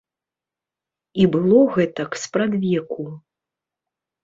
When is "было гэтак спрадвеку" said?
1.35-3.09